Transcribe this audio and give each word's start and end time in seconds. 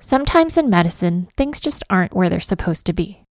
Sometimes 0.00 0.56
in 0.56 0.70
medicine, 0.70 1.28
things 1.36 1.58
just 1.58 1.82
aren't 1.90 2.14
where 2.14 2.28
they're 2.28 2.40
supposed 2.40 2.86
to 2.86 2.92
be. 2.92 3.24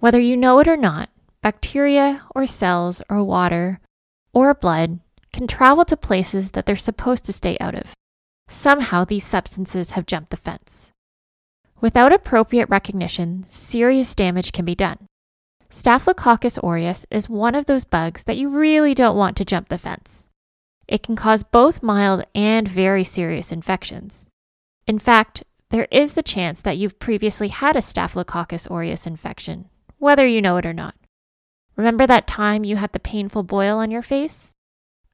Whether 0.00 0.18
you 0.18 0.36
know 0.36 0.58
it 0.58 0.66
or 0.66 0.76
not, 0.76 1.08
bacteria 1.40 2.22
or 2.34 2.46
cells 2.46 3.00
or 3.08 3.22
water 3.22 3.80
or 4.32 4.52
blood 4.54 4.98
can 5.32 5.46
travel 5.46 5.84
to 5.84 5.96
places 5.96 6.50
that 6.52 6.66
they're 6.66 6.76
supposed 6.76 7.24
to 7.26 7.32
stay 7.32 7.56
out 7.60 7.74
of. 7.74 7.94
Somehow 8.48 9.04
these 9.04 9.24
substances 9.24 9.92
have 9.92 10.06
jumped 10.06 10.30
the 10.30 10.36
fence. 10.36 10.92
Without 11.80 12.12
appropriate 12.12 12.68
recognition, 12.68 13.44
serious 13.48 14.14
damage 14.14 14.52
can 14.52 14.64
be 14.64 14.74
done. 14.74 15.06
Staphylococcus 15.68 16.58
aureus 16.58 17.06
is 17.10 17.28
one 17.28 17.54
of 17.54 17.66
those 17.66 17.84
bugs 17.84 18.24
that 18.24 18.36
you 18.36 18.48
really 18.48 18.92
don't 18.92 19.16
want 19.16 19.36
to 19.36 19.44
jump 19.44 19.68
the 19.68 19.78
fence. 19.78 20.28
It 20.88 21.04
can 21.04 21.14
cause 21.14 21.44
both 21.44 21.84
mild 21.84 22.24
and 22.34 22.66
very 22.66 23.04
serious 23.04 23.52
infections. 23.52 24.26
In 24.88 24.98
fact, 24.98 25.44
there 25.70 25.88
is 25.90 26.14
the 26.14 26.22
chance 26.22 26.60
that 26.62 26.76
you've 26.76 26.98
previously 26.98 27.48
had 27.48 27.76
a 27.76 27.82
Staphylococcus 27.82 28.66
aureus 28.70 29.06
infection, 29.06 29.68
whether 29.98 30.26
you 30.26 30.42
know 30.42 30.56
it 30.56 30.66
or 30.66 30.72
not. 30.72 30.94
Remember 31.76 32.06
that 32.06 32.26
time 32.26 32.64
you 32.64 32.76
had 32.76 32.92
the 32.92 32.98
painful 32.98 33.44
boil 33.44 33.78
on 33.78 33.90
your 33.90 34.02
face? 34.02 34.52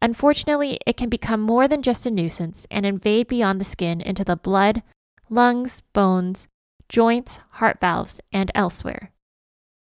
Unfortunately, 0.03 0.79
it 0.87 0.97
can 0.97 1.09
become 1.09 1.41
more 1.41 1.69
than 1.69 1.83
just 1.83 2.07
a 2.07 2.11
nuisance 2.11 2.66
and 2.71 2.85
invade 2.85 3.29
beyond 3.29 3.61
the 3.61 3.65
skin 3.65 4.01
into 4.01 4.25
the 4.25 4.37
blood, 4.37 4.83
lungs, 5.29 5.83
bones, 5.93 6.49
joints, 6.88 7.41
heart 7.52 7.79
valves, 7.80 8.21
and 8.33 8.51
elsewhere. 8.55 9.13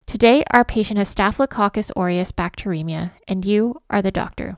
Today, 0.06 0.44
our 0.52 0.64
patient 0.64 0.98
has 0.98 1.10
Staphylococcus 1.10 1.92
aureus 1.96 2.32
bacteremia, 2.32 3.12
and 3.28 3.44
you 3.46 3.82
are 3.90 4.02
the 4.02 4.12
doctor. 4.12 4.58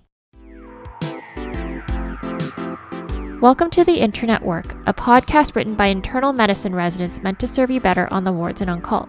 Welcome 3.39 3.69
to 3.69 3.83
the 3.83 3.99
Internet 3.99 4.41
Work, 4.41 4.73
a 4.87 4.93
podcast 4.95 5.55
written 5.55 5.75
by 5.75 5.85
internal 5.85 6.33
medicine 6.33 6.73
residents 6.73 7.21
meant 7.21 7.37
to 7.37 7.45
serve 7.45 7.69
you 7.69 7.79
better 7.79 8.11
on 8.11 8.23
the 8.23 8.31
wards 8.31 8.61
and 8.61 8.69
on 8.69 8.81
call. 8.81 9.07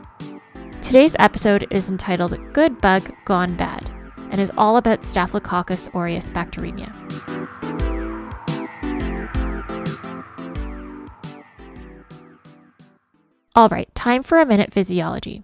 Today's 0.83 1.17
episode 1.19 1.67
is 1.71 1.89
entitled 1.89 2.39
Good 2.53 2.79
Bug 2.83 3.11
Gone 3.25 3.57
Bad 3.57 3.91
and 4.31 4.39
is 4.39 4.53
all 4.59 4.77
about 4.77 5.03
Staphylococcus 5.03 5.89
aureus 5.95 6.29
bacteremia. 6.29 6.95
All 13.55 13.69
right, 13.71 13.93
time 13.95 14.23
for 14.23 14.43
a 14.43 14.47
minute 14.47 14.75
physiology. 14.75 15.43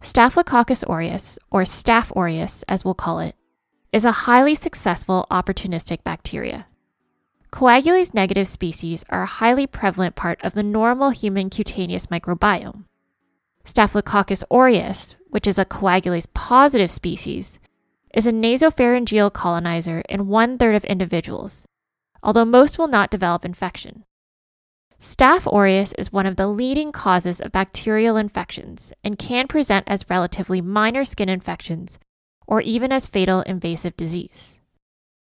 Staphylococcus 0.00 0.84
aureus, 0.84 1.36
or 1.50 1.62
Staph 1.62 2.16
aureus 2.16 2.62
as 2.68 2.84
we'll 2.84 2.94
call 2.94 3.18
it, 3.18 3.34
is 3.90 4.04
a 4.04 4.12
highly 4.12 4.54
successful 4.54 5.26
opportunistic 5.32 6.04
bacteria. 6.04 6.68
Coagulase 7.54 8.12
negative 8.12 8.48
species 8.48 9.04
are 9.10 9.22
a 9.22 9.26
highly 9.26 9.64
prevalent 9.64 10.16
part 10.16 10.42
of 10.42 10.54
the 10.54 10.62
normal 10.64 11.10
human 11.10 11.50
cutaneous 11.50 12.06
microbiome. 12.06 12.82
Staphylococcus 13.64 14.42
aureus, 14.50 15.14
which 15.30 15.46
is 15.46 15.56
a 15.56 15.64
coagulase 15.64 16.26
positive 16.34 16.90
species, 16.90 17.60
is 18.12 18.26
a 18.26 18.32
nasopharyngeal 18.32 19.32
colonizer 19.32 20.00
in 20.08 20.26
one 20.26 20.58
third 20.58 20.74
of 20.74 20.84
individuals, 20.86 21.64
although 22.24 22.44
most 22.44 22.76
will 22.76 22.88
not 22.88 23.08
develop 23.08 23.44
infection. 23.44 24.04
Staph 24.98 25.46
aureus 25.46 25.92
is 25.96 26.12
one 26.12 26.26
of 26.26 26.34
the 26.34 26.48
leading 26.48 26.90
causes 26.90 27.40
of 27.40 27.52
bacterial 27.52 28.16
infections 28.16 28.92
and 29.04 29.16
can 29.16 29.46
present 29.46 29.84
as 29.86 30.10
relatively 30.10 30.60
minor 30.60 31.04
skin 31.04 31.28
infections 31.28 32.00
or 32.48 32.60
even 32.62 32.90
as 32.90 33.06
fatal 33.06 33.42
invasive 33.42 33.96
disease. 33.96 34.60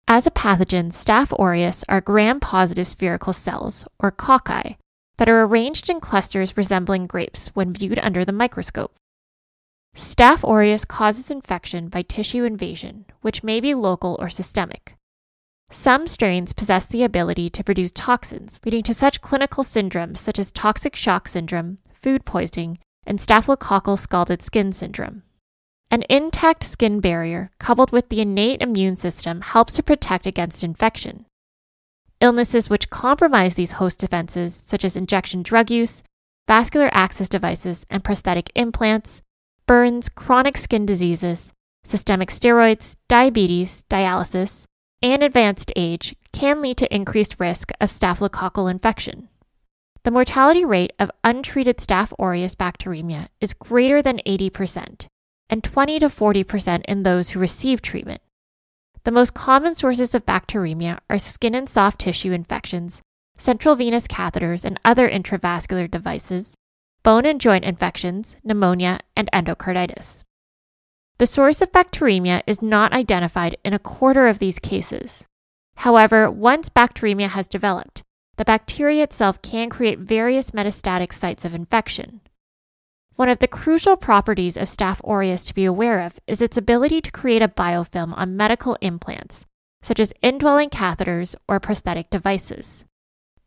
As 0.06 0.26
a 0.26 0.30
pathogen, 0.30 0.92
Staph 0.92 1.32
aureus 1.38 1.82
are 1.88 2.02
gram 2.02 2.38
positive 2.38 2.86
spherical 2.86 3.32
cells, 3.32 3.86
or 3.98 4.12
cocci, 4.12 4.76
that 5.16 5.30
are 5.30 5.42
arranged 5.42 5.88
in 5.88 5.98
clusters 5.98 6.58
resembling 6.58 7.06
grapes 7.06 7.48
when 7.54 7.72
viewed 7.72 7.98
under 8.00 8.22
the 8.22 8.32
microscope. 8.32 8.94
Staph 9.96 10.46
aureus 10.46 10.84
causes 10.84 11.30
infection 11.30 11.88
by 11.88 12.02
tissue 12.02 12.44
invasion, 12.44 13.06
which 13.22 13.42
may 13.42 13.60
be 13.60 13.72
local 13.72 14.16
or 14.20 14.28
systemic. 14.28 14.94
Some 15.70 16.06
strains 16.06 16.52
possess 16.52 16.86
the 16.86 17.02
ability 17.02 17.48
to 17.50 17.64
produce 17.64 17.92
toxins, 17.92 18.60
leading 18.64 18.82
to 18.82 18.92
such 18.92 19.22
clinical 19.22 19.64
syndromes 19.64 20.18
such 20.18 20.38
as 20.38 20.50
toxic 20.50 20.94
shock 20.94 21.28
syndrome, 21.28 21.78
food 21.94 22.26
poisoning, 22.26 22.78
and 23.06 23.18
staphylococcal 23.18 23.98
scalded 23.98 24.42
skin 24.42 24.72
syndrome. 24.72 25.22
An 25.94 26.02
intact 26.10 26.64
skin 26.64 26.98
barrier, 26.98 27.52
coupled 27.60 27.92
with 27.92 28.08
the 28.08 28.20
innate 28.20 28.60
immune 28.60 28.96
system, 28.96 29.42
helps 29.42 29.74
to 29.74 29.82
protect 29.84 30.26
against 30.26 30.64
infection. 30.64 31.24
Illnesses 32.20 32.68
which 32.68 32.90
compromise 32.90 33.54
these 33.54 33.78
host 33.78 34.00
defenses, 34.00 34.52
such 34.56 34.84
as 34.84 34.96
injection 34.96 35.44
drug 35.44 35.70
use, 35.70 36.02
vascular 36.48 36.90
access 36.92 37.28
devices, 37.28 37.86
and 37.90 38.02
prosthetic 38.02 38.50
implants, 38.56 39.22
burns, 39.68 40.08
chronic 40.08 40.56
skin 40.56 40.84
diseases, 40.84 41.52
systemic 41.84 42.30
steroids, 42.30 42.96
diabetes, 43.08 43.84
dialysis, 43.88 44.64
and 45.00 45.22
advanced 45.22 45.70
age 45.76 46.16
can 46.32 46.60
lead 46.60 46.76
to 46.78 46.92
increased 46.92 47.36
risk 47.38 47.70
of 47.80 47.88
staphylococcal 47.88 48.68
infection. 48.68 49.28
The 50.02 50.10
mortality 50.10 50.64
rate 50.64 50.92
of 50.98 51.12
untreated 51.22 51.76
Staph 51.76 52.12
aureus 52.18 52.56
bacteremia 52.56 53.28
is 53.40 53.54
greater 53.54 54.02
than 54.02 54.18
80%, 54.26 55.06
and 55.50 55.62
20 55.62 55.98
to 56.00 56.06
40% 56.06 56.84
in 56.86 57.02
those 57.02 57.30
who 57.30 57.40
receive 57.40 57.82
treatment. 57.82 58.22
The 59.04 59.10
most 59.10 59.34
common 59.34 59.74
sources 59.74 60.14
of 60.14 60.24
bacteremia 60.24 60.98
are 61.10 61.18
skin 61.18 61.54
and 61.54 61.68
soft 61.68 62.00
tissue 62.00 62.32
infections, 62.32 63.02
central 63.36 63.74
venous 63.74 64.06
catheters 64.06 64.64
and 64.64 64.80
other 64.84 65.08
intravascular 65.08 65.90
devices, 65.90 66.54
bone 67.02 67.26
and 67.26 67.40
joint 67.40 67.64
infections, 67.64 68.36
pneumonia, 68.42 69.00
and 69.14 69.28
endocarditis. 69.32 70.22
The 71.18 71.26
source 71.26 71.60
of 71.62 71.70
bacteremia 71.70 72.42
is 72.46 72.62
not 72.62 72.92
identified 72.92 73.56
in 73.64 73.74
a 73.74 73.78
quarter 73.78 74.26
of 74.26 74.38
these 74.38 74.58
cases. 74.58 75.26
However, 75.76 76.30
once 76.30 76.68
bacteremia 76.68 77.28
has 77.28 77.46
developed, 77.46 78.02
the 78.36 78.44
bacteria 78.44 79.04
itself 79.04 79.40
can 79.42 79.70
create 79.70 79.98
various 79.98 80.52
metastatic 80.52 81.12
sites 81.12 81.44
of 81.44 81.54
infection. 81.54 82.20
One 83.16 83.28
of 83.28 83.38
the 83.38 83.46
crucial 83.46 83.96
properties 83.96 84.56
of 84.56 84.64
Staph 84.64 85.00
aureus 85.08 85.44
to 85.44 85.54
be 85.54 85.64
aware 85.64 86.00
of 86.00 86.18
is 86.26 86.42
its 86.42 86.56
ability 86.56 87.00
to 87.00 87.12
create 87.12 87.42
a 87.42 87.48
biofilm 87.48 88.12
on 88.16 88.36
medical 88.36 88.76
implants, 88.80 89.46
such 89.82 90.00
as 90.00 90.12
indwelling 90.20 90.68
catheters 90.68 91.36
or 91.48 91.60
prosthetic 91.60 92.10
devices. 92.10 92.84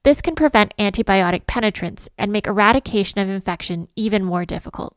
This 0.03 0.21
can 0.21 0.35
prevent 0.35 0.73
antibiotic 0.79 1.47
penetrance 1.47 2.07
and 2.17 2.31
make 2.31 2.47
eradication 2.47 3.19
of 3.19 3.27
infection 3.27 3.89
even 3.97 4.23
more 4.23 4.45
difficult. 4.45 4.95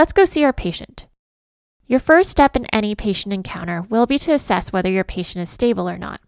Let's 0.00 0.14
go 0.14 0.24
see 0.24 0.44
our 0.44 0.52
patient. 0.54 1.04
Your 1.86 2.00
first 2.00 2.30
step 2.30 2.56
in 2.56 2.64
any 2.72 2.94
patient 2.94 3.34
encounter 3.34 3.82
will 3.90 4.06
be 4.06 4.18
to 4.20 4.32
assess 4.32 4.72
whether 4.72 4.88
your 4.88 5.04
patient 5.04 5.42
is 5.42 5.50
stable 5.50 5.86
or 5.90 5.98
not. 5.98 6.22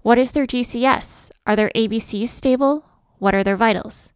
What 0.00 0.16
is 0.16 0.32
their 0.32 0.46
GCS? 0.46 1.30
Are 1.46 1.54
their 1.54 1.70
ABCs 1.76 2.28
stable? 2.28 2.86
What 3.18 3.34
are 3.34 3.44
their 3.44 3.58
vitals? 3.58 4.14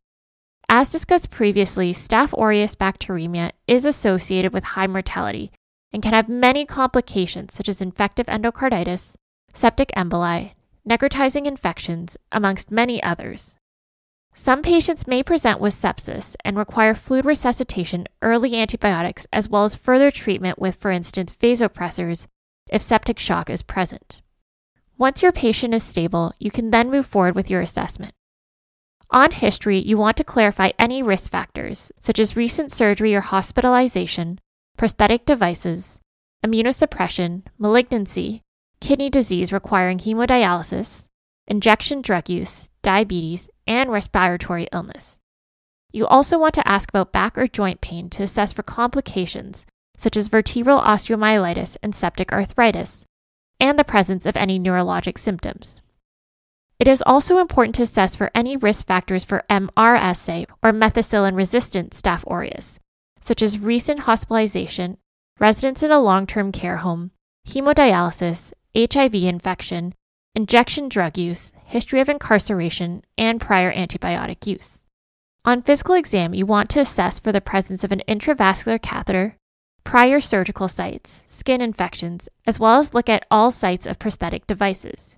As 0.71 0.91
discussed 0.91 1.31
previously, 1.31 1.93
Staph 1.93 2.33
aureus 2.33 2.75
bacteremia 2.75 3.51
is 3.67 3.85
associated 3.85 4.55
with 4.55 4.65
high 4.65 4.87
mortality 4.87 5.53
and 5.93 6.03
can 6.03 6.15
have 6.15 6.31
many 6.31 6.65
complications 6.65 7.53
such 7.53 7.69
as 7.69 7.83
infective 7.83 8.25
endocarditis, 8.25 9.17
septic 9.53 9.93
emboli, 9.95 10.53
necrotizing 10.89 11.45
infections, 11.45 12.17
amongst 12.33 12.71
many 12.71 13.03
others. 13.03 13.59
Some 14.37 14.63
patients 14.63 15.07
may 15.07 15.23
present 15.23 15.61
with 15.61 15.75
sepsis 15.75 16.35
and 16.45 16.59
require 16.59 16.93
fluid 16.93 17.25
resuscitation, 17.25 18.09
early 18.21 18.57
antibiotics, 18.57 19.29
as 19.33 19.49
well 19.49 19.63
as 19.63 19.77
further 19.77 20.11
treatment 20.11 20.59
with, 20.59 20.75
for 20.75 20.91
instance, 20.91 21.33
vasopressors 21.41 22.27
if 22.69 22.83
septic 22.83 23.21
shock 23.21 23.49
is 23.49 23.63
present. 23.63 24.23
Once 24.99 25.23
your 25.23 25.31
patient 25.31 25.73
is 25.73 25.85
stable, 25.85 26.33
you 26.41 26.51
can 26.51 26.73
then 26.73 26.91
move 26.91 27.07
forward 27.07 27.37
with 27.37 27.49
your 27.49 27.61
assessment. 27.61 28.13
On 29.11 29.31
history, 29.31 29.79
you 29.79 29.97
want 29.97 30.17
to 30.17 30.25
clarify 30.25 30.71
any 30.81 31.01
risk 31.01 31.31
factors, 31.31 31.93
such 32.01 32.19
as 32.19 32.35
recent 32.35 32.73
surgery 32.73 33.15
or 33.15 33.21
hospitalization, 33.21 34.41
prosthetic 34.77 35.27
devices, 35.27 36.01
immunosuppression, 36.45 37.43
malignancy, 37.57 38.43
kidney 38.81 39.11
disease 39.11 39.53
requiring 39.53 39.99
hemodialysis, 39.99 41.07
injection 41.47 42.03
drug 42.03 42.29
use, 42.29 42.71
diabetes, 42.83 43.49
and 43.67 43.91
respiratory 43.91 44.69
illness. 44.73 45.19
You 45.93 46.07
also 46.07 46.39
want 46.39 46.55
to 46.55 46.69
ask 46.69 46.89
about 46.89 47.13
back 47.13 47.39
or 47.39 47.47
joint 47.47 47.81
pain 47.81 48.11
to 48.11 48.23
assess 48.23 48.53
for 48.53 48.63
complications 48.63 49.67
such 49.97 50.17
as 50.17 50.29
vertebral 50.29 50.81
osteomyelitis 50.81 51.77
and 51.83 51.95
septic 51.95 52.33
arthritis, 52.33 53.07
and 53.61 53.79
the 53.79 53.85
presence 53.85 54.27
of 54.27 54.37
any 54.37 54.59
neurologic 54.59 55.19
symptoms. 55.19 55.81
It 56.79 56.89
is 56.89 57.03
also 57.07 57.39
important 57.39 57.77
to 57.77 57.85
assess 57.85 58.17
for 58.17 58.31
any 58.35 58.57
risk 58.57 58.87
factors 58.87 59.25
for 59.25 59.45
MRSA 59.49 60.47
or 60.63 60.73
methicillin 60.73 61.37
resistant 61.37 61.93
Staph 61.93 62.29
aureus, 62.29 62.81
such 63.21 63.43
as 63.43 63.59
recent 63.59 64.01
hospitalization, 64.01 64.99
residence 65.39 65.83
in 65.83 65.93
a 65.93 66.01
long 66.01 66.27
term 66.27 66.51
care 66.51 66.79
home, 66.79 67.13
hemodialysis, 67.49 68.53
HIV 68.77 69.15
infection, 69.15 69.95
injection 70.35 70.89
drug 70.89 71.17
use, 71.17 71.53
history 71.65 72.01
of 72.01 72.09
incarceration, 72.09 73.03
and 73.17 73.41
prior 73.41 73.73
antibiotic 73.73 74.47
use. 74.47 74.85
On 75.45 75.63
physical 75.63 75.95
exam, 75.95 76.35
you 76.35 76.47
want 76.47 76.71
to 76.71 76.81
assess 76.81 77.21
for 77.21 77.31
the 77.31 77.41
presence 77.41 77.85
of 77.85 77.93
an 77.93 78.03
intravascular 78.09 78.81
catheter, 78.81 79.37
prior 79.85 80.19
surgical 80.19 80.67
sites, 80.67 81.23
skin 81.29 81.61
infections, 81.61 82.29
as 82.47 82.59
well 82.59 82.81
as 82.81 82.95
look 82.95 83.09
at 83.09 83.27
all 83.31 83.51
sites 83.51 83.87
of 83.87 83.99
prosthetic 83.99 84.47
devices. 84.47 85.17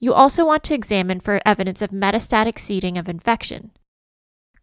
You 0.00 0.12
also 0.12 0.44
want 0.44 0.64
to 0.64 0.74
examine 0.74 1.20
for 1.20 1.40
evidence 1.46 1.80
of 1.80 1.90
metastatic 1.90 2.58
seeding 2.58 2.98
of 2.98 3.08
infection. 3.08 3.70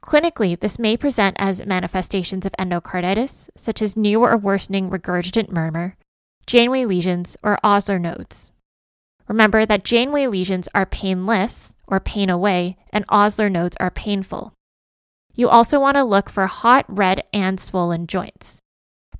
Clinically, 0.04 0.60
this 0.60 0.78
may 0.78 0.98
present 0.98 1.36
as 1.40 1.66
manifestations 1.66 2.46
of 2.46 2.54
endocarditis, 2.60 3.50
such 3.56 3.82
as 3.82 3.98
new 3.98 4.22
or 4.22 4.38
worsening 4.38 4.90
regurgitant 4.90 5.50
murmur, 5.52 5.96
Janeway 6.46 6.86
lesions, 6.86 7.38
or 7.42 7.58
Osler 7.64 8.00
nodes. 8.00 8.52
Remember 9.30 9.64
that 9.66 9.86
Janeway 9.86 10.26
lesions 10.26 10.68
are 10.74 10.88
painless 10.88 11.76
or 11.88 12.00
pain 12.00 12.30
away, 12.30 12.78
and 12.92 13.06
Osler 13.10 13.50
nodes 13.50 13.78
are 13.80 13.92
painful. 13.92 14.54
You 15.36 15.48
also 15.48 15.80
want 15.80 15.96
to 15.98 16.04
look 16.04 16.30
for 16.30 16.48
hot, 16.48 16.84
red, 16.90 17.24
and 17.32 17.60
swollen 17.60 18.08
joints. 18.08 18.60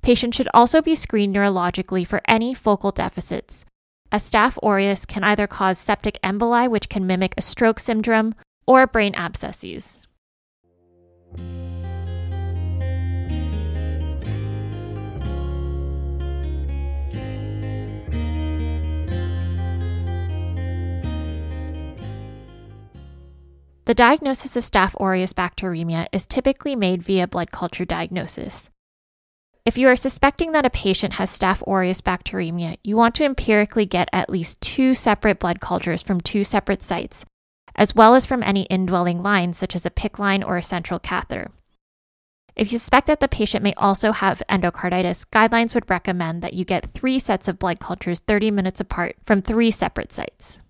Patients 0.02 0.36
should 0.36 0.48
also 0.52 0.82
be 0.82 0.96
screened 0.96 1.34
neurologically 1.34 2.04
for 2.06 2.20
any 2.26 2.54
focal 2.54 2.90
deficits, 2.90 3.64
as 4.10 4.28
Staph 4.28 4.58
aureus 4.62 5.06
can 5.06 5.22
either 5.22 5.46
cause 5.46 5.78
septic 5.78 6.18
emboli, 6.22 6.68
which 6.68 6.88
can 6.88 7.06
mimic 7.06 7.32
a 7.36 7.42
stroke 7.42 7.78
syndrome, 7.78 8.34
or 8.66 8.86
brain 8.88 9.14
abscesses. 9.14 10.08
The 23.90 23.94
diagnosis 23.94 24.54
of 24.54 24.62
Staph 24.62 24.94
aureus 25.00 25.32
bacteremia 25.32 26.06
is 26.12 26.24
typically 26.24 26.76
made 26.76 27.02
via 27.02 27.26
blood 27.26 27.50
culture 27.50 27.84
diagnosis. 27.84 28.70
If 29.64 29.76
you 29.76 29.88
are 29.88 29.96
suspecting 29.96 30.52
that 30.52 30.64
a 30.64 30.70
patient 30.70 31.14
has 31.14 31.36
Staph 31.36 31.66
aureus 31.66 32.00
bacteremia, 32.00 32.78
you 32.84 32.96
want 32.96 33.16
to 33.16 33.24
empirically 33.24 33.86
get 33.86 34.08
at 34.12 34.30
least 34.30 34.60
two 34.60 34.94
separate 34.94 35.40
blood 35.40 35.60
cultures 35.60 36.04
from 36.04 36.20
two 36.20 36.44
separate 36.44 36.82
sites, 36.82 37.24
as 37.74 37.92
well 37.92 38.14
as 38.14 38.26
from 38.26 38.44
any 38.44 38.62
indwelling 38.66 39.24
lines 39.24 39.58
such 39.58 39.74
as 39.74 39.84
a 39.84 39.90
PICC 39.90 40.20
line 40.20 40.44
or 40.44 40.56
a 40.56 40.62
central 40.62 41.00
catheter. 41.00 41.50
If 42.54 42.70
you 42.70 42.78
suspect 42.78 43.08
that 43.08 43.18
the 43.18 43.26
patient 43.26 43.64
may 43.64 43.74
also 43.76 44.12
have 44.12 44.40
endocarditis, 44.48 45.24
guidelines 45.32 45.74
would 45.74 45.90
recommend 45.90 46.42
that 46.42 46.54
you 46.54 46.64
get 46.64 46.88
three 46.88 47.18
sets 47.18 47.48
of 47.48 47.58
blood 47.58 47.80
cultures 47.80 48.20
30 48.20 48.52
minutes 48.52 48.78
apart 48.78 49.16
from 49.26 49.42
three 49.42 49.72
separate 49.72 50.12
sites. 50.12 50.60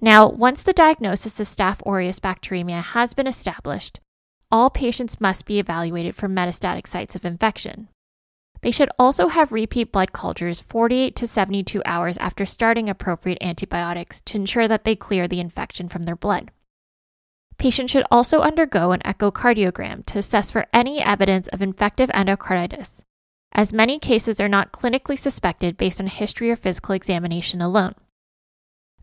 Now, 0.00 0.28
once 0.28 0.62
the 0.62 0.72
diagnosis 0.72 1.38
of 1.40 1.46
Staph 1.46 1.86
aureus 1.86 2.20
bacteremia 2.20 2.82
has 2.82 3.12
been 3.12 3.26
established, 3.26 4.00
all 4.50 4.70
patients 4.70 5.20
must 5.20 5.44
be 5.44 5.58
evaluated 5.58 6.16
for 6.16 6.28
metastatic 6.28 6.86
sites 6.86 7.14
of 7.14 7.24
infection. 7.24 7.88
They 8.62 8.70
should 8.70 8.90
also 8.98 9.28
have 9.28 9.52
repeat 9.52 9.92
blood 9.92 10.12
cultures 10.12 10.60
48 10.60 11.16
to 11.16 11.26
72 11.26 11.82
hours 11.84 12.18
after 12.18 12.44
starting 12.46 12.88
appropriate 12.88 13.38
antibiotics 13.40 14.20
to 14.22 14.38
ensure 14.38 14.68
that 14.68 14.84
they 14.84 14.96
clear 14.96 15.28
the 15.28 15.40
infection 15.40 15.88
from 15.88 16.04
their 16.04 16.16
blood. 16.16 16.50
Patients 17.58 17.90
should 17.90 18.04
also 18.10 18.40
undergo 18.40 18.92
an 18.92 19.00
echocardiogram 19.00 20.04
to 20.06 20.18
assess 20.18 20.50
for 20.50 20.66
any 20.72 21.00
evidence 21.00 21.48
of 21.48 21.60
infective 21.60 22.08
endocarditis, 22.10 23.04
as 23.52 23.72
many 23.72 23.98
cases 23.98 24.40
are 24.40 24.48
not 24.48 24.72
clinically 24.72 25.18
suspected 25.18 25.76
based 25.76 26.00
on 26.00 26.06
history 26.06 26.50
or 26.50 26.56
physical 26.56 26.94
examination 26.94 27.60
alone. 27.60 27.94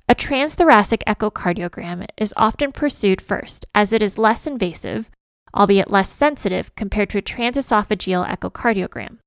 A 0.10 0.16
transthoracic 0.16 1.04
echocardiogram 1.06 2.08
is 2.16 2.34
often 2.38 2.72
pursued 2.72 3.22
first, 3.22 3.66
as 3.76 3.92
it 3.92 4.02
is 4.02 4.18
less 4.18 4.48
invasive, 4.48 5.10
albeit 5.54 5.92
less 5.92 6.10
sensitive, 6.10 6.74
compared 6.76 7.10
to 7.10 7.18
a 7.18 7.22
transesophageal 7.22 8.26
echocardiogram. 8.26 9.18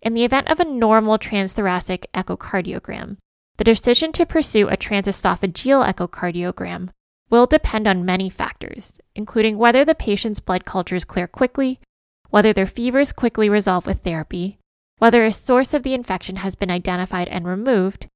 In 0.00 0.14
the 0.14 0.24
event 0.24 0.48
of 0.48 0.60
a 0.60 0.64
normal 0.64 1.18
transthoracic 1.18 2.04
echocardiogram, 2.14 3.16
the 3.56 3.64
decision 3.64 4.12
to 4.12 4.24
pursue 4.24 4.68
a 4.68 4.76
transesophageal 4.76 5.92
echocardiogram 5.92 6.90
will 7.28 7.46
depend 7.46 7.88
on 7.88 8.04
many 8.04 8.30
factors, 8.30 9.00
including 9.16 9.58
whether 9.58 9.84
the 9.84 9.96
patient's 9.96 10.38
blood 10.38 10.64
cultures 10.64 11.04
clear 11.04 11.26
quickly, 11.26 11.80
whether 12.30 12.52
their 12.52 12.66
fevers 12.66 13.12
quickly 13.12 13.48
resolve 13.48 13.88
with 13.88 14.04
therapy, 14.04 14.58
whether 14.98 15.24
a 15.24 15.32
source 15.32 15.74
of 15.74 15.82
the 15.82 15.94
infection 15.94 16.36
has 16.36 16.54
been 16.54 16.70
identified 16.70 17.26
and 17.26 17.44
removed, 17.44 18.06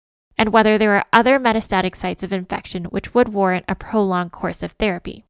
and 0.40 0.54
whether 0.54 0.78
there 0.78 0.96
are 0.96 1.04
other 1.12 1.38
metastatic 1.38 1.94
sites 1.94 2.22
of 2.22 2.32
infection 2.32 2.86
which 2.86 3.12
would 3.12 3.28
warrant 3.28 3.66
a 3.68 3.74
prolonged 3.74 4.32
course 4.32 4.62
of 4.62 4.72
therapy. 4.72 5.26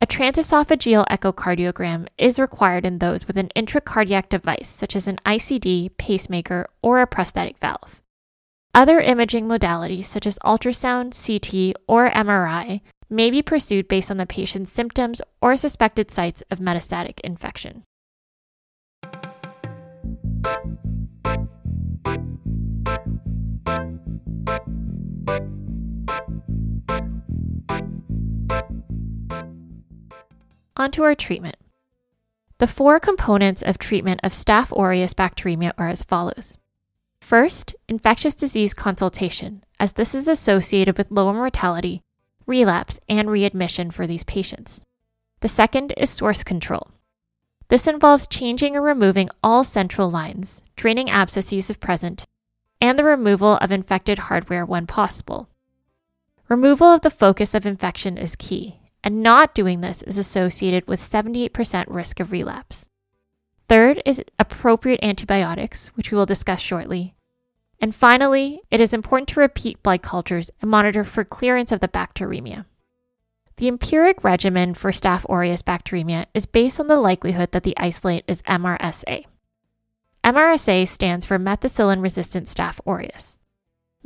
A 0.00 0.06
transesophageal 0.06 1.04
echocardiogram 1.08 2.06
is 2.16 2.38
required 2.38 2.86
in 2.86 2.98
those 2.98 3.26
with 3.26 3.36
an 3.36 3.50
intracardiac 3.56 4.28
device, 4.28 4.68
such 4.68 4.94
as 4.94 5.08
an 5.08 5.18
ICD, 5.26 5.96
pacemaker, 5.98 6.66
or 6.82 7.00
a 7.00 7.06
prosthetic 7.06 7.58
valve. 7.58 8.00
Other 8.72 9.00
imaging 9.00 9.48
modalities, 9.48 10.04
such 10.04 10.26
as 10.26 10.38
ultrasound, 10.44 11.10
CT, 11.10 11.76
or 11.88 12.08
MRI, 12.10 12.82
may 13.10 13.32
be 13.32 13.42
pursued 13.42 13.88
based 13.88 14.12
on 14.12 14.18
the 14.18 14.26
patient's 14.26 14.70
symptoms 14.70 15.20
or 15.42 15.56
suspected 15.56 16.12
sites 16.12 16.44
of 16.48 16.60
metastatic 16.60 17.18
infection. 17.24 17.82
Onto 30.78 31.02
our 31.04 31.14
treatment. 31.14 31.56
The 32.58 32.66
four 32.66 33.00
components 33.00 33.62
of 33.62 33.78
treatment 33.78 34.20
of 34.22 34.32
Staph 34.32 34.76
aureus 34.76 35.14
bacteremia 35.14 35.72
are 35.78 35.88
as 35.88 36.04
follows. 36.04 36.58
First, 37.18 37.74
infectious 37.88 38.34
disease 38.34 38.74
consultation, 38.74 39.64
as 39.80 39.94
this 39.94 40.14
is 40.14 40.28
associated 40.28 40.98
with 40.98 41.10
lower 41.10 41.32
mortality, 41.32 42.02
relapse, 42.44 43.00
and 43.08 43.30
readmission 43.30 43.90
for 43.90 44.06
these 44.06 44.24
patients. 44.24 44.84
The 45.40 45.48
second 45.48 45.94
is 45.96 46.10
source 46.10 46.44
control. 46.44 46.90
This 47.68 47.86
involves 47.86 48.26
changing 48.26 48.76
or 48.76 48.82
removing 48.82 49.30
all 49.42 49.64
central 49.64 50.10
lines, 50.10 50.62
draining 50.76 51.08
abscesses 51.08 51.70
if 51.70 51.80
present, 51.80 52.26
and 52.82 52.98
the 52.98 53.04
removal 53.04 53.56
of 53.56 53.72
infected 53.72 54.18
hardware 54.18 54.66
when 54.66 54.86
possible. 54.86 55.48
Removal 56.48 56.88
of 56.88 57.00
the 57.00 57.10
focus 57.10 57.54
of 57.54 57.66
infection 57.66 58.18
is 58.18 58.36
key, 58.36 58.78
and 59.06 59.22
not 59.22 59.54
doing 59.54 59.82
this 59.82 60.02
is 60.02 60.18
associated 60.18 60.88
with 60.88 60.98
78% 60.98 61.84
risk 61.86 62.18
of 62.18 62.32
relapse. 62.32 62.88
Third 63.68 64.02
is 64.04 64.20
appropriate 64.36 64.98
antibiotics, 65.00 65.92
which 65.94 66.10
we 66.10 66.18
will 66.18 66.26
discuss 66.26 66.60
shortly. 66.60 67.14
And 67.78 67.94
finally, 67.94 68.62
it 68.68 68.80
is 68.80 68.92
important 68.92 69.28
to 69.28 69.40
repeat 69.40 69.80
blood 69.84 70.02
cultures 70.02 70.50
and 70.60 70.68
monitor 70.68 71.04
for 71.04 71.22
clearance 71.22 71.70
of 71.70 71.78
the 71.78 71.86
bacteremia. 71.86 72.64
The 73.58 73.68
empiric 73.68 74.24
regimen 74.24 74.74
for 74.74 74.90
Staph 74.90 75.24
aureus 75.30 75.62
bacteremia 75.62 76.26
is 76.34 76.46
based 76.46 76.80
on 76.80 76.88
the 76.88 76.96
likelihood 76.96 77.52
that 77.52 77.62
the 77.62 77.78
isolate 77.78 78.24
is 78.26 78.42
MRSA. 78.42 79.24
MRSA 80.24 80.88
stands 80.88 81.24
for 81.24 81.38
methicillin 81.38 82.02
resistant 82.02 82.48
Staph 82.48 82.80
aureus. 82.84 83.38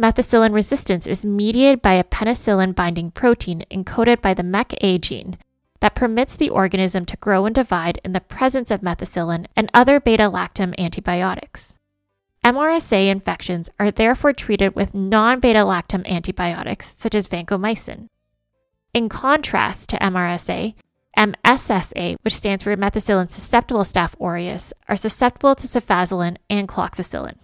Methicillin 0.00 0.54
resistance 0.54 1.06
is 1.06 1.26
mediated 1.26 1.82
by 1.82 1.92
a 1.92 2.04
penicillin 2.04 2.74
binding 2.74 3.10
protein 3.10 3.66
encoded 3.70 4.22
by 4.22 4.32
the 4.32 4.42
mecA 4.42 4.98
gene 4.98 5.36
that 5.80 5.94
permits 5.94 6.36
the 6.36 6.48
organism 6.48 7.04
to 7.04 7.18
grow 7.18 7.44
and 7.44 7.54
divide 7.54 8.00
in 8.02 8.14
the 8.14 8.20
presence 8.22 8.70
of 8.70 8.80
methicillin 8.80 9.44
and 9.54 9.70
other 9.74 10.00
beta 10.00 10.22
lactam 10.22 10.74
antibiotics. 10.78 11.76
MRSA 12.42 13.10
infections 13.10 13.68
are 13.78 13.90
therefore 13.90 14.32
treated 14.32 14.74
with 14.74 14.96
non 14.96 15.38
beta 15.38 15.58
lactam 15.58 16.06
antibiotics 16.06 16.96
such 16.96 17.14
as 17.14 17.28
vancomycin. 17.28 18.08
In 18.94 19.10
contrast 19.10 19.90
to 19.90 19.98
MRSA, 19.98 20.76
MSSA, 21.18 22.16
which 22.22 22.34
stands 22.34 22.64
for 22.64 22.74
methicillin 22.74 23.28
susceptible 23.28 23.82
Staph 23.82 24.18
aureus, 24.18 24.72
are 24.88 24.96
susceptible 24.96 25.54
to 25.54 25.66
cefazolin 25.66 26.38
and 26.48 26.66
cloxacillin. 26.66 27.34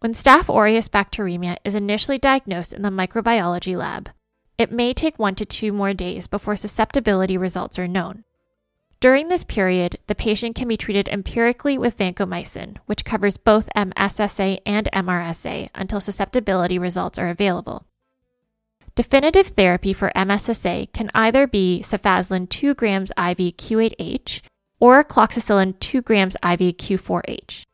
When 0.00 0.14
Staph 0.14 0.48
aureus 0.48 0.88
bacteremia 0.88 1.58
is 1.62 1.74
initially 1.74 2.16
diagnosed 2.16 2.72
in 2.72 2.80
the 2.80 2.88
microbiology 2.88 3.76
lab, 3.76 4.08
it 4.56 4.72
may 4.72 4.94
take 4.94 5.18
one 5.18 5.34
to 5.34 5.44
two 5.44 5.74
more 5.74 5.92
days 5.92 6.26
before 6.26 6.56
susceptibility 6.56 7.36
results 7.36 7.78
are 7.78 7.86
known. 7.86 8.24
During 9.00 9.28
this 9.28 9.44
period, 9.44 9.98
the 10.06 10.14
patient 10.14 10.56
can 10.56 10.68
be 10.68 10.78
treated 10.78 11.06
empirically 11.10 11.76
with 11.76 11.98
vancomycin, 11.98 12.78
which 12.86 13.04
covers 13.04 13.36
both 13.36 13.68
MSSA 13.76 14.60
and 14.64 14.88
MRSA 14.90 15.68
until 15.74 16.00
susceptibility 16.00 16.78
results 16.78 17.18
are 17.18 17.28
available. 17.28 17.84
Definitive 18.94 19.48
therapy 19.48 19.92
for 19.92 20.10
MSSA 20.16 20.94
can 20.94 21.10
either 21.14 21.46
be 21.46 21.82
cefazolin 21.84 22.48
2 22.48 22.74
grams 22.74 23.10
IV 23.18 23.36
Q8H 23.58 24.40
or 24.80 25.04
cloxacillin 25.04 25.78
2 25.78 26.00
grams 26.00 26.36
IV 26.36 26.78
Q4H. 26.78 27.66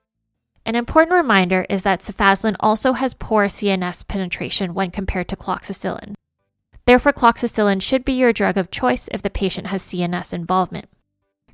An 0.67 0.75
important 0.75 1.15
reminder 1.15 1.65
is 1.71 1.85
that 1.85 2.01
cefazolin 2.01 2.57
also 2.59 2.95
has 2.95 3.15
poor 3.15 3.47
CNS 3.47 4.09
penetration 4.09 4.75
when 4.75 4.91
compared 4.91 5.29
to 5.29 5.37
cloxacillin. 5.37 6.15
Therefore, 6.87 7.13
cloxacillin 7.13 7.81
should 7.81 8.05
be 8.05 8.15
your 8.15 8.33
drug 8.33 8.59
of 8.59 8.73
choice 8.73 9.09
if 9.13 9.23
the 9.23 9.31
patient 9.31 9.69
has 9.69 9.85
CNS 9.85 10.35
involvement. 10.35 10.89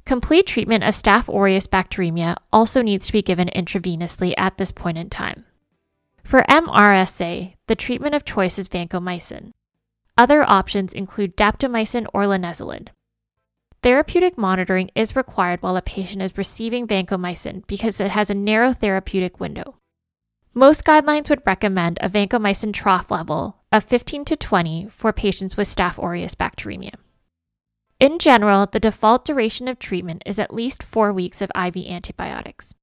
Complete 0.07 0.47
treatment 0.47 0.83
of 0.83 0.95
Staph 0.95 1.29
aureus 1.29 1.67
bacteremia 1.67 2.37
also 2.51 2.81
needs 2.81 3.07
to 3.07 3.13
be 3.13 3.21
given 3.21 3.51
intravenously 3.55 4.33
at 4.39 4.57
this 4.57 4.73
point 4.73 4.97
in 4.97 5.11
time. 5.11 5.45
For 6.25 6.41
MRSA, 6.49 7.55
the 7.67 7.77
treatment 7.77 8.15
of 8.15 8.25
choice 8.25 8.59
is 8.59 8.69
vancomycin. 8.69 9.51
Other 10.17 10.43
options 10.43 10.95
include 10.95 11.37
daptomycin 11.37 12.07
or 12.15 12.23
linezolid. 12.23 12.89
Therapeutic 13.83 14.39
monitoring 14.39 14.91
is 14.95 15.17
required 15.17 15.61
while 15.61 15.77
a 15.77 15.83
patient 15.83 16.23
is 16.23 16.39
receiving 16.39 16.87
vancomycin 16.87 17.67
because 17.67 18.01
it 18.01 18.13
has 18.13 18.31
a 18.31 18.35
narrow 18.35 18.73
therapeutic 18.73 19.41
window. 19.41 19.75
Most 20.55 20.85
guidelines 20.85 21.29
would 21.29 21.43
recommend 21.45 21.99
a 22.01 22.09
vancomycin 22.09 22.73
trough 22.73 23.11
level 23.11 23.57
of 23.73 23.83
15 23.83 24.25
to 24.27 24.37
20 24.37 24.87
for 24.89 25.13
patients 25.13 25.57
with 25.57 25.67
Staph 25.67 26.01
aureus 26.01 26.37
bacteremia. 26.37 26.95
In 27.99 28.21
general, 28.21 28.67
the 28.67 28.79
default 28.79 29.25
duration 29.25 29.67
of 29.67 29.81
treatment 29.81 30.23
is 30.25 30.39
at 30.39 30.55
least 30.55 30.85
four 30.85 31.13
weeks 31.13 31.43
of 31.43 31.51
IV 31.57 31.77
antibiotics, 31.79 32.75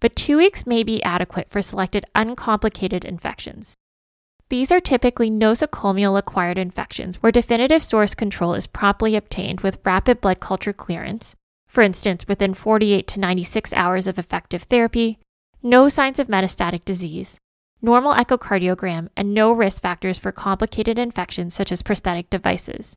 but 0.00 0.16
two 0.16 0.38
weeks 0.38 0.66
may 0.66 0.82
be 0.82 1.02
adequate 1.02 1.50
for 1.50 1.60
selected 1.60 2.06
uncomplicated 2.14 3.04
infections. 3.04 3.76
These 4.50 4.72
are 4.72 4.80
typically 4.80 5.30
nosocomial 5.30 6.18
acquired 6.18 6.58
infections 6.58 7.22
where 7.22 7.30
definitive 7.30 7.84
source 7.84 8.16
control 8.16 8.54
is 8.54 8.66
promptly 8.66 9.14
obtained 9.14 9.60
with 9.60 9.78
rapid 9.84 10.20
blood 10.20 10.40
culture 10.40 10.72
clearance, 10.72 11.36
for 11.68 11.82
instance, 11.82 12.26
within 12.26 12.54
48 12.54 13.06
to 13.06 13.20
96 13.20 13.72
hours 13.74 14.08
of 14.08 14.18
effective 14.18 14.64
therapy, 14.64 15.20
no 15.62 15.88
signs 15.88 16.18
of 16.18 16.26
metastatic 16.26 16.84
disease, 16.84 17.38
normal 17.80 18.12
echocardiogram, 18.12 19.08
and 19.16 19.32
no 19.32 19.52
risk 19.52 19.82
factors 19.82 20.18
for 20.18 20.32
complicated 20.32 20.98
infections 20.98 21.54
such 21.54 21.70
as 21.70 21.84
prosthetic 21.84 22.28
devices. 22.28 22.96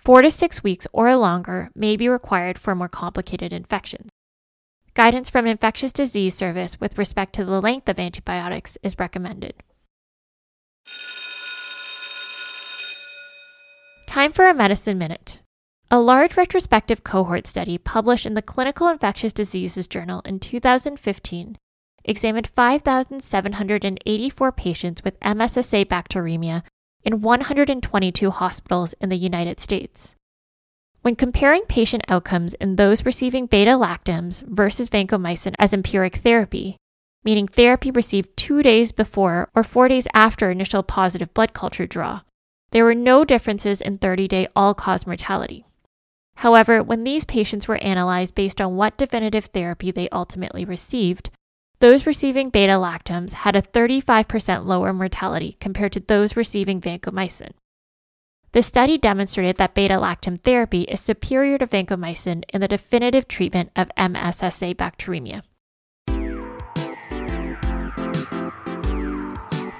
Four 0.00 0.20
to 0.20 0.30
six 0.30 0.62
weeks 0.62 0.86
or 0.92 1.16
longer 1.16 1.70
may 1.74 1.96
be 1.96 2.10
required 2.10 2.58
for 2.58 2.74
more 2.74 2.90
complicated 2.90 3.54
infections. 3.54 4.10
Guidance 4.92 5.30
from 5.30 5.46
Infectious 5.46 5.94
Disease 5.94 6.34
Service 6.34 6.78
with 6.78 6.98
respect 6.98 7.32
to 7.36 7.44
the 7.46 7.62
length 7.62 7.88
of 7.88 7.98
antibiotics 7.98 8.76
is 8.82 8.98
recommended. 8.98 9.54
Time 14.14 14.30
for 14.30 14.46
a 14.46 14.54
medicine 14.54 14.96
minute. 14.96 15.40
A 15.90 15.98
large 15.98 16.36
retrospective 16.36 17.02
cohort 17.02 17.48
study 17.48 17.78
published 17.78 18.26
in 18.26 18.34
the 18.34 18.42
Clinical 18.42 18.86
Infectious 18.86 19.32
Diseases 19.32 19.88
Journal 19.88 20.22
in 20.24 20.38
2015 20.38 21.58
examined 22.04 22.46
5,784 22.46 24.52
patients 24.52 25.02
with 25.02 25.18
MSSA 25.18 25.86
bacteremia 25.86 26.62
in 27.02 27.22
122 27.22 28.30
hospitals 28.30 28.94
in 29.00 29.08
the 29.08 29.16
United 29.16 29.58
States. 29.58 30.14
When 31.02 31.16
comparing 31.16 31.64
patient 31.64 32.04
outcomes 32.06 32.54
in 32.54 32.76
those 32.76 33.04
receiving 33.04 33.46
beta 33.46 33.72
lactams 33.72 34.46
versus 34.46 34.88
vancomycin 34.88 35.56
as 35.58 35.74
empiric 35.74 36.18
therapy, 36.18 36.76
meaning 37.24 37.48
therapy 37.48 37.90
received 37.90 38.36
two 38.36 38.62
days 38.62 38.92
before 38.92 39.50
or 39.56 39.64
four 39.64 39.88
days 39.88 40.06
after 40.14 40.52
initial 40.52 40.84
positive 40.84 41.34
blood 41.34 41.52
culture 41.52 41.88
draw, 41.88 42.20
there 42.74 42.84
were 42.84 42.94
no 42.94 43.24
differences 43.24 43.80
in 43.80 43.98
30 43.98 44.26
day 44.26 44.48
all 44.56 44.74
cause 44.74 45.06
mortality. 45.06 45.64
However, 46.38 46.82
when 46.82 47.04
these 47.04 47.24
patients 47.24 47.68
were 47.68 47.76
analyzed 47.76 48.34
based 48.34 48.60
on 48.60 48.74
what 48.74 48.98
definitive 48.98 49.44
therapy 49.44 49.92
they 49.92 50.08
ultimately 50.08 50.64
received, 50.64 51.30
those 51.78 52.04
receiving 52.04 52.50
beta 52.50 52.72
lactams 52.72 53.32
had 53.32 53.54
a 53.54 53.62
35% 53.62 54.66
lower 54.66 54.92
mortality 54.92 55.56
compared 55.60 55.92
to 55.92 56.00
those 56.00 56.36
receiving 56.36 56.80
vancomycin. 56.80 57.52
The 58.50 58.62
study 58.62 58.98
demonstrated 58.98 59.56
that 59.58 59.74
beta 59.74 59.94
lactam 59.94 60.40
therapy 60.40 60.82
is 60.82 61.00
superior 61.00 61.58
to 61.58 61.68
vancomycin 61.68 62.42
in 62.52 62.60
the 62.60 62.66
definitive 62.66 63.28
treatment 63.28 63.70
of 63.76 63.88
MSSA 63.96 64.74
bacteremia. 64.74 65.42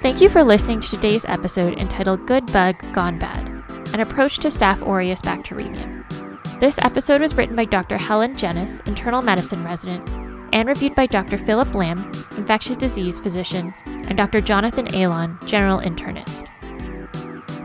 Thank 0.04 0.20
you 0.20 0.28
for 0.28 0.44
listening 0.44 0.80
to 0.80 0.90
today's 0.90 1.25
episode 1.25 1.80
entitled 1.80 2.26
Good 2.26 2.44
Bug 2.52 2.76
Gone 2.92 3.18
Bad 3.18 3.49
An 3.94 4.00
Approach 4.00 4.37
to 4.40 4.49
Staph 4.49 4.87
aureus 4.87 5.23
bacteremia. 5.23 6.61
This 6.61 6.76
episode 6.82 7.23
was 7.23 7.34
written 7.34 7.56
by 7.56 7.64
Dr. 7.64 7.96
Helen 7.96 8.37
Genis, 8.37 8.80
internal 8.80 9.23
medicine 9.23 9.64
resident, 9.64 10.06
and 10.52 10.68
reviewed 10.68 10.94
by 10.94 11.06
Dr. 11.06 11.38
Philip 11.38 11.75
Lam, 11.75 12.12
infectious 12.37 12.76
disease 12.76 13.18
physician, 13.18 13.73
and 13.87 14.18
Dr. 14.18 14.42
Jonathan 14.42 14.94
Alon, 14.94 15.38
general 15.46 15.78
internist. 15.78 16.42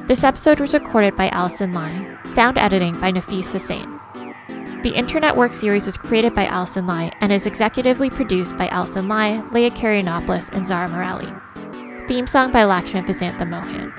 This 0.07 0.23
episode 0.23 0.61
was 0.61 0.73
recorded 0.73 1.17
by 1.17 1.27
Allison 1.31 1.73
Lai, 1.73 2.19
sound 2.25 2.57
editing 2.57 2.97
by 3.01 3.11
Nafis 3.11 3.51
Hossain. 3.51 3.99
The 4.81 4.95
Internet 4.95 5.35
Work 5.35 5.51
series 5.51 5.85
was 5.85 5.97
created 5.97 6.33
by 6.33 6.45
Allison 6.45 6.87
Lai 6.87 7.11
and 7.19 7.33
is 7.33 7.45
executively 7.45 8.09
produced 8.09 8.55
by 8.55 8.69
Allison 8.69 9.09
Lai, 9.09 9.43
Leah 9.51 9.71
Karianopoulos, 9.71 10.47
and 10.53 10.65
Zara 10.65 10.87
Morelli. 10.87 11.33
Theme 12.09 12.25
song 12.25 12.51
by 12.51 12.65
Lakshmi 12.65 13.01
Vasantha 13.01 13.47
Mohan. 13.47 13.93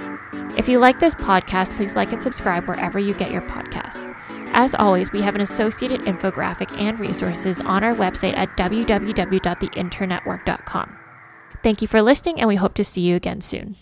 If 0.59 0.69
you 0.69 0.81
like 0.81 0.99
this 0.99 1.15
podcast, 1.15 1.77
please 1.77 1.95
like 1.95 2.13
and 2.13 2.21
subscribe 2.21 2.67
wherever 2.67 2.99
you 2.99 3.15
get 3.15 3.31
your 3.31 3.43
podcasts. 3.43 4.13
As 4.53 4.75
always, 4.75 5.13
we 5.13 5.23
have 5.23 5.37
an 5.37 5.41
associated 5.41 6.01
infographic 6.01 6.77
and 6.77 6.99
resources 6.99 7.61
on 7.61 7.85
our 7.85 7.95
website 7.95 8.37
at 8.37 8.57
www.theinternetwork.com. 8.57 10.99
Thank 11.63 11.83
you 11.83 11.87
for 11.87 12.03
listening, 12.03 12.41
and 12.41 12.49
we 12.49 12.57
hope 12.57 12.75
to 12.75 12.83
see 12.83 13.03
you 13.03 13.15
again 13.15 13.43
soon. 13.43 13.77